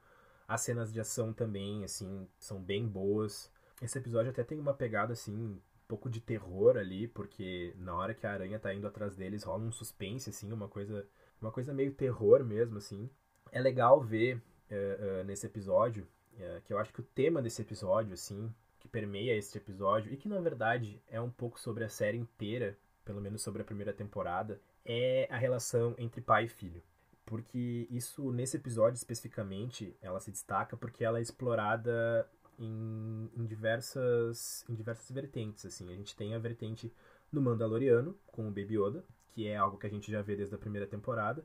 As 0.53 0.61
cenas 0.61 0.93
de 0.93 1.01
ação 1.01 1.33
também, 1.33 1.83
assim, 1.83 2.29
são 2.39 2.61
bem 2.61 2.87
boas. 2.87 3.51
Esse 3.81 3.97
episódio 3.97 4.31
até 4.31 4.45
tem 4.45 4.61
uma 4.61 4.75
pegada, 4.75 5.15
assim, 5.15 5.35
um 5.35 5.59
pouco 5.89 6.11
de 6.11 6.21
terror 6.21 6.77
ali, 6.77 7.09
porque 7.09 7.73
na 7.79 7.97
hora 7.97 8.13
que 8.13 8.27
a 8.27 8.33
aranha 8.33 8.59
tá 8.59 8.75
indo 8.75 8.87
atrás 8.87 9.17
deles 9.17 9.45
rola 9.45 9.65
um 9.65 9.73
suspense, 9.73 10.29
assim, 10.29 10.53
uma 10.53 10.69
coisa, 10.69 11.07
uma 11.41 11.51
coisa 11.51 11.73
meio 11.73 11.95
terror 11.95 12.45
mesmo, 12.45 12.77
assim. 12.77 13.09
É 13.51 13.63
legal 13.63 14.03
ver 14.03 14.43
uh, 14.71 15.23
uh, 15.23 15.25
nesse 15.25 15.47
episódio, 15.47 16.07
uh, 16.35 16.61
que 16.67 16.75
eu 16.75 16.79
acho 16.79 16.93
que 16.93 17.01
o 17.01 17.09
tema 17.15 17.41
desse 17.41 17.63
episódio, 17.63 18.13
assim, 18.13 18.55
que 18.79 18.87
permeia 18.87 19.35
este 19.35 19.57
episódio, 19.57 20.13
e 20.13 20.19
que 20.19 20.29
na 20.29 20.39
verdade 20.39 21.03
é 21.09 21.19
um 21.19 21.31
pouco 21.31 21.59
sobre 21.59 21.83
a 21.83 21.89
série 21.89 22.19
inteira, 22.19 22.77
pelo 23.07 23.23
menos 23.23 23.41
sobre 23.41 23.63
a 23.63 23.65
primeira 23.65 23.95
temporada, 23.95 24.61
é 24.85 25.27
a 25.31 25.39
relação 25.39 25.95
entre 25.97 26.21
pai 26.21 26.45
e 26.45 26.49
filho 26.49 26.83
porque 27.33 27.89
isso 27.91 28.31
nesse 28.31 28.59
episódio 28.59 28.99
especificamente 28.99 29.97
ela 30.03 30.21
se 30.21 30.31
destaca 30.31 30.77
porque 30.77 31.03
ela 31.03 31.19
é 31.19 31.23
explorada 31.23 32.29
em, 32.59 33.31
em, 33.35 33.47
diversas 33.47 34.67
em 34.69 34.75
diversas 34.75 35.11
vertentes 35.11 35.65
assim. 35.65 35.91
A 35.91 35.97
gente 35.97 36.15
tem 36.15 36.35
a 36.35 36.39
vertente 36.39 36.93
no 37.33 37.41
Mandaloriano 37.41 38.15
com 38.27 38.43
o 38.47 38.51
Baby 38.51 38.77
Yoda 38.79 39.03
que 39.35 39.49
é 39.49 39.57
algo 39.57 39.79
que 39.79 39.87
a 39.87 39.89
gente 39.89 40.13
já 40.13 40.21
vê 40.21 40.37
desde 40.37 40.55
a 40.55 40.59
primeira 40.59 40.87
temporada. 40.87 41.43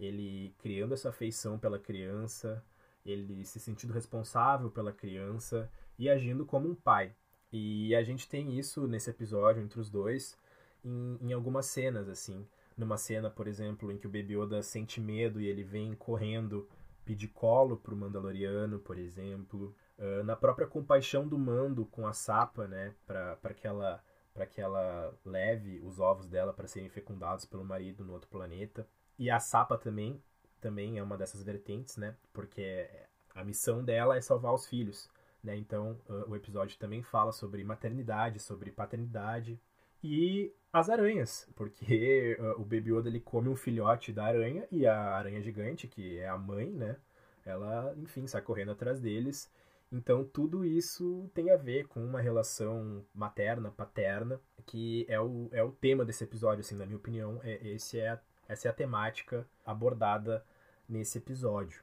Ele 0.00 0.54
criando 0.56 0.94
essa 0.94 1.10
afeição 1.10 1.58
pela 1.58 1.78
criança 1.78 2.64
ele 3.04 3.44
se 3.44 3.60
sentindo 3.60 3.92
responsável 3.92 4.70
pela 4.70 4.90
criança 4.90 5.70
e 5.98 6.08
agindo 6.08 6.46
como 6.46 6.66
um 6.66 6.74
pai. 6.74 7.14
E 7.52 7.94
a 7.94 8.02
gente 8.02 8.26
tem 8.26 8.58
isso 8.58 8.88
nesse 8.88 9.10
episódio 9.10 9.62
entre 9.62 9.78
os 9.78 9.90
dois 9.90 10.34
em, 10.82 11.18
em 11.20 11.32
algumas 11.34 11.66
cenas, 11.66 12.08
assim. 12.08 12.48
Numa 12.76 12.98
cena, 12.98 13.30
por 13.30 13.48
exemplo, 13.48 13.90
em 13.90 13.96
que 13.96 14.06
o 14.06 14.10
Baby 14.10 14.36
Yoda 14.36 14.62
sente 14.62 15.00
medo 15.00 15.40
e 15.40 15.46
ele 15.46 15.64
vem 15.64 15.94
correndo 15.94 16.68
pedir 17.04 17.28
colo 17.28 17.76
pro 17.76 17.96
Mandaloriano, 17.96 18.78
por 18.78 18.98
exemplo. 18.98 19.74
Uh, 19.96 20.22
na 20.24 20.36
própria 20.36 20.66
compaixão 20.66 21.26
do 21.26 21.38
Mando 21.38 21.86
com 21.86 22.06
a 22.06 22.12
Sapa, 22.12 22.66
né, 22.66 22.94
para 23.06 23.54
que 23.54 23.66
ela 23.66 24.02
para 24.34 24.44
que 24.44 24.60
ela 24.60 25.18
leve 25.24 25.80
os 25.82 25.98
ovos 25.98 26.28
dela 26.28 26.52
para 26.52 26.68
serem 26.68 26.90
fecundados 26.90 27.46
pelo 27.46 27.64
marido 27.64 28.04
no 28.04 28.12
outro 28.12 28.28
planeta. 28.28 28.86
E 29.18 29.30
a 29.30 29.40
Sapa 29.40 29.78
também 29.78 30.22
também 30.60 30.98
é 30.98 31.02
uma 31.02 31.16
dessas 31.16 31.42
vertentes, 31.42 31.96
né? 31.96 32.14
Porque 32.34 32.86
a 33.34 33.42
missão 33.42 33.82
dela 33.82 34.14
é 34.14 34.20
salvar 34.20 34.52
os 34.52 34.66
filhos, 34.66 35.08
né? 35.42 35.56
Então, 35.56 35.98
uh, 36.08 36.28
o 36.30 36.36
episódio 36.36 36.78
também 36.78 37.02
fala 37.02 37.32
sobre 37.32 37.64
maternidade, 37.64 38.38
sobre 38.38 38.70
paternidade 38.70 39.58
e 40.02 40.52
as 40.78 40.90
aranhas, 40.90 41.48
porque 41.54 42.36
uh, 42.40 42.52
o 42.60 42.64
Baby 42.64 42.92
Yoda 42.92 43.08
ele 43.08 43.20
come 43.20 43.48
um 43.48 43.56
filhote 43.56 44.12
da 44.12 44.24
aranha 44.24 44.66
e 44.70 44.86
a 44.86 45.16
aranha 45.16 45.40
gigante, 45.42 45.86
que 45.88 46.18
é 46.18 46.28
a 46.28 46.36
mãe, 46.36 46.70
né? 46.70 46.96
Ela, 47.44 47.94
enfim, 47.98 48.26
sai 48.26 48.42
correndo 48.42 48.72
atrás 48.72 49.00
deles 49.00 49.50
então, 49.90 50.24
tudo 50.24 50.64
isso 50.64 51.30
tem 51.32 51.50
a 51.50 51.56
ver 51.56 51.86
com 51.86 52.04
uma 52.04 52.20
relação 52.20 53.04
materna, 53.14 53.70
paterna, 53.70 54.40
que 54.66 55.06
é 55.08 55.20
o, 55.20 55.48
é 55.52 55.62
o 55.62 55.70
tema 55.70 56.04
desse 56.04 56.24
episódio, 56.24 56.60
assim, 56.60 56.74
na 56.76 56.84
minha 56.84 56.96
opinião. 56.98 57.40
É, 57.42 57.68
esse 57.68 58.00
é, 58.00 58.18
essa 58.48 58.68
é 58.68 58.70
a 58.70 58.74
temática 58.74 59.46
abordada 59.64 60.44
nesse 60.88 61.18
episódio. 61.18 61.82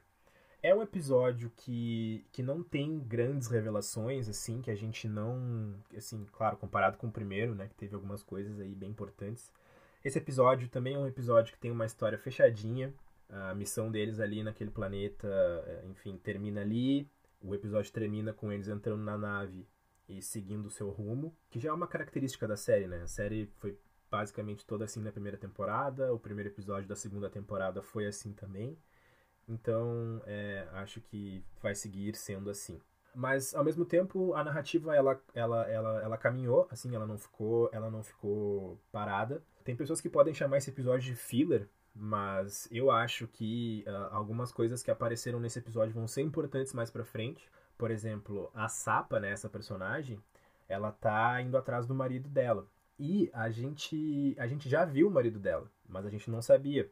É 0.64 0.74
um 0.74 0.82
episódio 0.82 1.52
que, 1.54 2.24
que 2.32 2.42
não 2.42 2.62
tem 2.62 2.98
grandes 2.98 3.48
revelações, 3.48 4.28
assim, 4.28 4.62
que 4.62 4.70
a 4.70 4.74
gente 4.74 5.06
não... 5.06 5.74
Assim, 5.96 6.26
claro, 6.32 6.56
comparado 6.56 6.96
com 6.96 7.06
o 7.06 7.12
primeiro, 7.12 7.54
né, 7.54 7.68
que 7.68 7.74
teve 7.74 7.94
algumas 7.94 8.22
coisas 8.22 8.58
aí 8.58 8.74
bem 8.74 8.90
importantes. 8.90 9.52
Esse 10.02 10.18
episódio 10.18 10.68
também 10.68 10.94
é 10.94 10.98
um 10.98 11.06
episódio 11.06 11.52
que 11.52 11.58
tem 11.58 11.70
uma 11.70 11.84
história 11.84 12.18
fechadinha. 12.18 12.94
A 13.28 13.54
missão 13.54 13.90
deles 13.90 14.18
ali 14.18 14.42
naquele 14.42 14.70
planeta, 14.70 15.28
enfim, 15.90 16.16
termina 16.16 16.62
ali 16.62 17.08
o 17.44 17.54
episódio 17.54 17.92
termina 17.92 18.32
com 18.32 18.50
eles 18.50 18.68
entrando 18.68 19.02
na 19.02 19.18
nave 19.18 19.68
e 20.08 20.22
seguindo 20.22 20.66
o 20.66 20.70
seu 20.70 20.88
rumo, 20.90 21.36
que 21.50 21.60
já 21.60 21.68
é 21.68 21.72
uma 21.72 21.86
característica 21.86 22.48
da 22.48 22.56
série, 22.56 22.86
né? 22.86 23.02
A 23.02 23.06
série 23.06 23.50
foi 23.58 23.78
basicamente 24.10 24.64
toda 24.64 24.84
assim 24.84 25.02
na 25.02 25.12
primeira 25.12 25.36
temporada, 25.36 26.12
o 26.12 26.18
primeiro 26.18 26.48
episódio 26.48 26.88
da 26.88 26.96
segunda 26.96 27.28
temporada 27.28 27.82
foi 27.82 28.06
assim 28.06 28.32
também. 28.32 28.78
Então, 29.48 30.22
é, 30.26 30.66
acho 30.72 31.00
que 31.00 31.44
vai 31.62 31.74
seguir 31.74 32.14
sendo 32.16 32.50
assim. 32.50 32.80
Mas 33.14 33.54
ao 33.54 33.64
mesmo 33.64 33.84
tempo, 33.84 34.34
a 34.34 34.42
narrativa 34.42 34.94
ela, 34.94 35.20
ela, 35.34 35.62
ela, 35.70 36.02
ela 36.02 36.18
caminhou, 36.18 36.66
assim, 36.70 36.94
ela 36.94 37.06
não 37.06 37.16
ficou, 37.16 37.70
ela 37.72 37.90
não 37.90 38.02
ficou 38.02 38.78
parada. 38.90 39.42
Tem 39.62 39.76
pessoas 39.76 40.00
que 40.00 40.08
podem 40.08 40.34
chamar 40.34 40.58
esse 40.58 40.70
episódio 40.70 41.12
de 41.12 41.14
filler, 41.14 41.68
mas 41.94 42.68
eu 42.72 42.90
acho 42.90 43.28
que 43.28 43.84
uh, 43.86 44.14
algumas 44.14 44.50
coisas 44.50 44.82
que 44.82 44.90
apareceram 44.90 45.38
nesse 45.38 45.60
episódio 45.60 45.94
vão 45.94 46.08
ser 46.08 46.22
importantes 46.22 46.72
mais 46.72 46.90
pra 46.90 47.04
frente. 47.04 47.48
Por 47.78 47.90
exemplo, 47.90 48.50
a 48.52 48.68
Sapa, 48.68 49.20
né, 49.20 49.30
essa 49.30 49.48
personagem, 49.48 50.20
ela 50.68 50.90
tá 50.90 51.40
indo 51.40 51.56
atrás 51.56 51.86
do 51.86 51.94
marido 51.94 52.28
dela. 52.28 52.66
E 52.98 53.30
a 53.32 53.48
gente, 53.50 54.34
a 54.38 54.46
gente 54.46 54.68
já 54.68 54.84
viu 54.84 55.08
o 55.08 55.10
marido 55.10 55.38
dela, 55.38 55.70
mas 55.88 56.04
a 56.04 56.10
gente 56.10 56.30
não 56.30 56.42
sabia. 56.42 56.90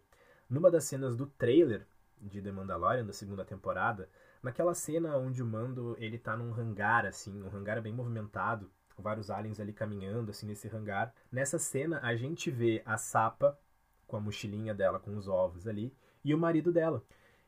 Numa 0.49 0.71
das 0.71 0.85
cenas 0.85 1.16
do 1.16 1.26
trailer 1.26 1.87
de 2.23 2.41
The 2.41 2.52
Mandalorian, 2.52 3.05
da 3.05 3.12
segunda 3.12 3.45
temporada, 3.45 4.09
naquela 4.43 4.75
cena 4.75 5.17
onde 5.17 5.43
o 5.43 5.47
Mando, 5.47 5.97
ele 5.99 6.19
tá 6.19 6.37
num 6.37 6.52
hangar, 6.55 7.05
assim, 7.05 7.43
um 7.43 7.49
hangar 7.49 7.81
bem 7.83 7.93
movimentado, 7.93 8.71
com 8.95 9.02
vários 9.02 9.31
aliens 9.31 9.59
ali 9.59 9.73
caminhando, 9.73 10.31
assim, 10.31 10.47
nesse 10.47 10.69
hangar. 10.69 11.14
Nessa 11.31 11.59
cena, 11.59 12.00
a 12.02 12.14
gente 12.14 12.50
vê 12.50 12.83
a 12.87 12.97
Sapa 12.97 13.59
com 14.07 14.17
a 14.17 14.21
mochilinha 14.21 14.75
dela, 14.75 15.00
com 15.00 15.17
os 15.17 15.26
ovos 15.26 15.67
ali, 15.67 15.95
e 16.25 16.35
o 16.35 16.38
marido 16.38 16.71
dela. 16.71 17.02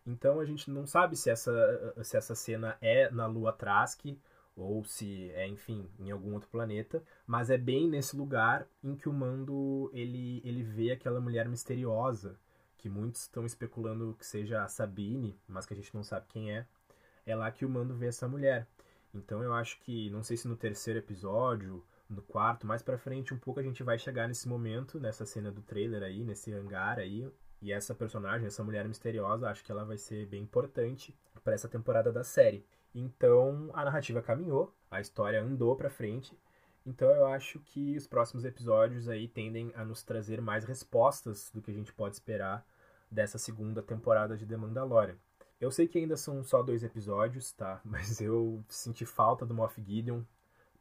Então 0.07 0.39
a 0.41 0.45
gente 0.45 0.71
não 0.71 0.87
sabe 0.87 1.17
se 1.17 1.31
essa, 1.31 1.95
se 2.03 2.17
essa 2.17 2.35
cena 2.35 2.77
é 2.81 3.11
na 3.11 3.27
Lua 3.27 3.53
Trask 3.53 4.05
ou 4.57 4.85
se 4.85 5.31
é, 5.31 5.49
enfim, 5.49 5.89
em 5.99 6.11
algum 6.11 6.35
outro 6.35 6.49
planeta, 6.49 7.03
mas 7.27 7.51
é 7.51 7.59
bem 7.59 7.89
nesse 7.89 8.17
lugar 8.17 8.69
em 8.83 8.95
que 8.95 9.09
o 9.09 9.13
Mando 9.13 9.91
ele, 9.93 10.41
ele 10.45 10.63
vê 10.63 10.93
aquela 10.93 11.21
mulher 11.21 11.49
misteriosa, 11.49 12.39
que 12.85 12.89
muitos 12.91 13.23
estão 13.23 13.47
especulando 13.47 14.15
que 14.19 14.27
seja 14.27 14.63
a 14.63 14.69
Sabine, 14.69 15.35
mas 15.49 15.65
que 15.65 15.73
a 15.73 15.77
gente 15.77 15.95
não 15.95 16.03
sabe 16.03 16.27
quem 16.29 16.55
é. 16.55 16.67
É 17.25 17.35
lá 17.35 17.51
que 17.51 17.65
o 17.65 17.69
Mando 17.69 17.95
vê 17.95 18.09
essa 18.09 18.29
mulher. 18.29 18.69
Então 19.15 19.43
eu 19.43 19.55
acho 19.55 19.81
que, 19.81 20.11
não 20.11 20.23
sei 20.23 20.37
se 20.37 20.47
no 20.47 20.55
terceiro 20.55 20.99
episódio 20.99 21.83
no 22.11 22.21
quarto, 22.21 22.67
mais 22.67 22.83
para 22.83 22.99
frente 22.99 23.33
um 23.33 23.39
pouco 23.39 23.59
a 23.59 23.63
gente 23.63 23.83
vai 23.83 23.99
chegar 23.99 24.29
nesse 24.29 24.47
momento, 24.47 25.01
nessa 25.01 25.25
cena 25.25 25.51
do 25.51 25.63
trailer 25.63 26.03
aí, 26.03 26.23
nesse 26.23 26.53
hangar 26.53 26.99
aí, 26.99 27.27
e 27.63 27.73
essa 27.73 27.95
personagem, 27.95 28.47
essa 28.47 28.63
mulher 28.63 28.87
misteriosa, 28.87 29.49
acho 29.49 29.65
que 29.65 29.73
ela 29.73 29.87
vai 29.87 29.97
ser 29.97 30.27
bem 30.27 30.43
importante 30.43 31.19
para 31.43 31.55
essa 31.55 31.67
temporada 31.67 32.13
da 32.13 32.23
série. 32.23 32.67
Então, 32.95 33.71
a 33.73 33.83
narrativa 33.83 34.21
caminhou, 34.21 34.75
a 34.91 35.01
história 35.01 35.43
andou 35.43 35.75
para 35.75 35.89
frente. 35.89 36.39
Então, 36.85 37.09
eu 37.09 37.25
acho 37.29 37.61
que 37.61 37.97
os 37.97 38.07
próximos 38.07 38.45
episódios 38.45 39.09
aí 39.09 39.27
tendem 39.27 39.73
a 39.75 39.87
nos 39.87 40.03
trazer 40.03 40.43
mais 40.43 40.67
respostas 40.67 41.51
do 41.51 41.63
que 41.63 41.71
a 41.71 41.75
gente 41.75 41.95
pode 41.95 42.15
esperar 42.15 42.63
dessa 43.15 43.39
segunda 43.39 43.83
temporada 43.83 44.37
de 44.37 44.45
The 44.45 44.57
Mandalorian. 44.57 45.17
Eu 45.61 45.71
sei 45.71 45.87
que 45.87 45.99
ainda 45.99 46.17
são 46.17 46.43
só 46.43 46.63
dois 46.63 46.83
episódios, 46.83 47.53
tá? 47.53 47.81
Mas 47.85 48.21
eu 48.21 48.63
senti 48.69 49.07
falta 49.07 49.47
do 49.47 49.55
Moff 49.55 49.81
Gideon 49.83 50.23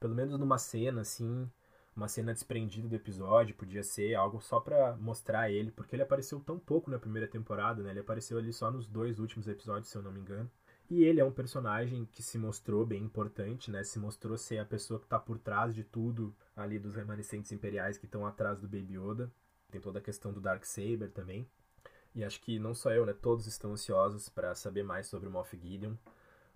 pelo 0.04 0.16
menos 0.16 0.38
numa 0.38 0.58
cena, 0.58 1.00
assim, 1.00 1.50
uma 1.96 2.10
cena 2.10 2.34
desprendida 2.34 2.90
do 2.90 2.96
episódio, 2.96 3.56
podia 3.56 3.82
ser 3.82 4.16
algo 4.16 4.42
só 4.42 4.60
para 4.60 4.98
mostrar 4.98 5.50
ele, 5.50 5.72
porque 5.72 5.96
ele 5.96 6.04
apareceu 6.04 6.42
tão 6.42 6.60
pouco 6.60 6.92
na 6.92 7.00
primeira 7.00 7.26
temporada, 7.26 7.82
né? 7.82 7.92
Ele 7.92 8.02
apareceu 8.02 8.38
ali 8.38 8.52
só 8.52 8.70
nos 8.70 8.86
dois 8.86 9.18
últimos 9.18 9.48
episódios, 9.48 9.88
se 9.88 9.98
eu 9.98 10.02
não 10.02 10.12
me 10.12 10.20
engano. 10.20 10.52
E 10.90 11.06
ele 11.06 11.22
é 11.22 11.24
um 11.24 11.32
personagem 11.32 12.06
que 12.12 12.22
se 12.22 12.38
mostrou 12.38 12.86
bem 12.86 13.02
importante, 13.02 13.72
né? 13.72 13.82
Se 13.86 13.98
mostrou 13.98 14.38
ser 14.38 14.58
a 14.58 14.66
pessoa 14.66 15.00
que 15.00 15.08
tá 15.08 15.18
por 15.18 15.40
trás 15.40 15.74
de 15.74 15.86
tudo 15.86 16.36
ali 16.54 16.78
dos 16.78 16.96
remanescentes 16.96 17.54
imperiais 17.54 17.98
que 17.98 18.06
estão 18.06 18.26
atrás 18.26 18.60
do 18.60 18.68
Baby 18.68 18.98
Yoda. 18.98 19.32
Tem 19.72 19.80
toda 19.80 20.00
a 20.00 20.02
questão 20.02 20.34
do 20.34 20.42
Dark 20.42 20.66
Saber 20.66 21.12
também. 21.12 21.48
E 22.16 22.24
acho 22.24 22.42
que 22.42 22.60
não 22.60 22.76
só 22.76 22.92
eu, 22.92 23.06
né? 23.06 23.14
Todos 23.14 23.48
estão 23.48 23.72
ansiosos 23.74 24.30
para 24.30 24.54
saber 24.56 24.84
mais 24.84 25.08
sobre 25.08 25.28
o 25.28 25.32
Moff 25.32 25.58
Gideon, 25.58 25.96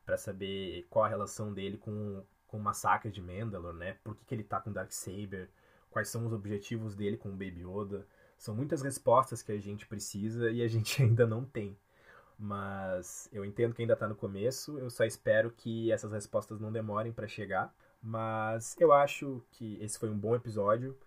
para 0.06 0.18
saber 0.18 0.86
qual 0.90 1.06
a 1.06 1.10
relação 1.10 1.54
dele 1.54 1.78
com 1.78 2.24
com 2.48 2.58
o 2.58 2.62
massacre 2.62 3.12
de 3.12 3.22
Mandalor, 3.22 3.74
né? 3.74 3.98
Por 4.04 4.16
que, 4.16 4.26
que 4.26 4.34
ele 4.34 4.44
tá 4.44 4.60
com 4.60 4.72
Darksaber? 4.72 5.50
Quais 5.92 6.10
são 6.10 6.26
os 6.26 6.34
objetivos 6.34 6.96
dele 6.96 7.18
com 7.18 7.30
o 7.30 7.34
Baby 7.34 7.64
Yoda? 7.66 8.08
São 8.38 8.56
muitas 8.56 8.82
respostas 8.82 9.42
que 9.42 9.52
a 9.52 9.60
gente 9.60 9.86
precisa 9.86 10.50
e 10.50 10.62
a 10.62 10.68
gente 10.70 11.04
ainda 11.04 11.28
não 11.28 11.44
tem. 11.46 11.78
Mas 12.40 13.28
eu 13.32 13.44
entendo 13.44 13.74
que 13.74 13.82
ainda 13.82 13.96
tá 13.96 14.08
no 14.08 14.16
começo, 14.16 14.78
eu 14.78 14.90
só 14.90 15.04
espero 15.04 15.52
que 15.52 15.92
essas 15.92 16.12
respostas 16.12 16.60
não 16.60 16.72
demorem 16.72 17.12
para 17.12 17.28
chegar. 17.28 17.74
Mas 18.02 18.76
eu 18.80 18.94
acho 18.94 19.44
que 19.52 19.78
esse 19.82 19.98
foi 20.00 20.10
um 20.10 20.18
bom 20.18 20.36
episódio. 20.36 20.98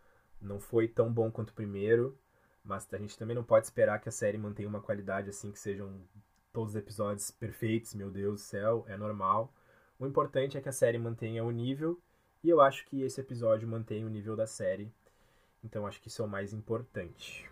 Não 0.40 0.58
foi 0.58 0.88
tão 0.88 1.12
bom 1.12 1.30
quanto 1.30 1.50
o 1.50 1.54
primeiro, 1.54 2.18
mas 2.64 2.86
a 2.92 2.98
gente 2.98 3.18
também 3.18 3.34
não 3.34 3.44
pode 3.44 3.66
esperar 3.66 4.00
que 4.00 4.08
a 4.08 4.12
série 4.12 4.38
mantenha 4.38 4.68
uma 4.68 4.80
qualidade 4.80 5.30
assim 5.30 5.50
que 5.50 5.58
sejam 5.58 6.00
todos 6.52 6.70
os 6.70 6.76
episódios 6.76 7.30
perfeitos, 7.30 7.94
meu 7.94 8.10
Deus 8.10 8.40
do 8.40 8.44
céu, 8.44 8.84
é 8.88 8.96
normal. 8.96 9.52
O 9.98 10.06
importante 10.06 10.56
é 10.56 10.60
que 10.60 10.68
a 10.68 10.72
série 10.72 10.98
mantenha 10.98 11.44
o 11.44 11.50
nível, 11.50 12.00
e 12.42 12.48
eu 12.48 12.60
acho 12.60 12.86
que 12.86 13.02
esse 13.02 13.20
episódio 13.20 13.68
mantém 13.68 14.04
o 14.04 14.08
nível 14.08 14.34
da 14.34 14.46
série. 14.46 14.92
Então 15.62 15.86
acho 15.86 16.00
que 16.00 16.08
isso 16.08 16.22
é 16.22 16.24
o 16.24 16.28
mais 16.28 16.52
importante. 16.52 17.50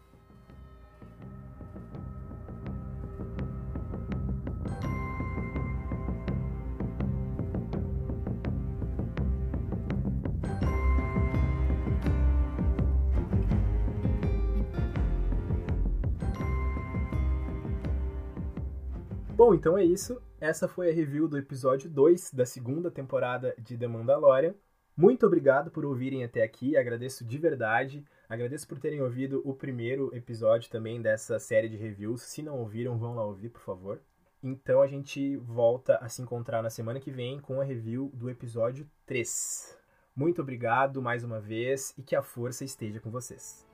Bom, 19.38 19.54
então 19.54 19.78
é 19.78 19.84
isso. 19.84 20.20
Essa 20.40 20.66
foi 20.66 20.90
a 20.90 20.92
review 20.92 21.28
do 21.28 21.38
episódio 21.38 21.88
2 21.88 22.34
da 22.34 22.44
segunda 22.44 22.90
temporada 22.90 23.54
de 23.56 23.78
The 23.78 23.86
Mandalorian. 23.86 24.52
Muito 24.96 25.24
obrigado 25.24 25.70
por 25.70 25.84
ouvirem 25.84 26.24
até 26.24 26.42
aqui, 26.42 26.76
agradeço 26.76 27.24
de 27.24 27.38
verdade. 27.38 28.04
Agradeço 28.28 28.66
por 28.66 28.80
terem 28.80 29.00
ouvido 29.00 29.40
o 29.44 29.54
primeiro 29.54 30.12
episódio 30.12 30.68
também 30.68 31.00
dessa 31.00 31.38
série 31.38 31.68
de 31.68 31.76
reviews. 31.76 32.22
Se 32.22 32.42
não 32.42 32.58
ouviram, 32.58 32.98
vão 32.98 33.14
lá 33.14 33.24
ouvir, 33.24 33.50
por 33.50 33.60
favor. 33.60 34.00
Então 34.42 34.82
a 34.82 34.88
gente 34.88 35.36
volta 35.36 35.98
a 35.98 36.08
se 36.08 36.20
encontrar 36.20 36.60
na 36.60 36.68
semana 36.68 36.98
que 36.98 37.12
vem 37.12 37.38
com 37.38 37.60
a 37.60 37.64
review 37.64 38.10
do 38.14 38.28
episódio 38.28 38.90
3. 39.06 39.78
Muito 40.16 40.42
obrigado 40.42 41.00
mais 41.00 41.22
uma 41.22 41.40
vez 41.40 41.94
e 41.96 42.02
que 42.02 42.16
a 42.16 42.22
força 42.22 42.64
esteja 42.64 42.98
com 42.98 43.08
vocês. 43.08 43.67